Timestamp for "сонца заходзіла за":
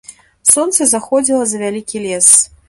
0.53-1.61